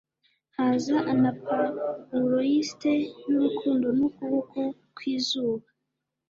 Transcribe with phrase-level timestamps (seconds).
[0.55, 2.91] haza anapawuloiste
[3.27, 4.59] y'urukundo n'ukuboko
[4.95, 5.65] kwizuba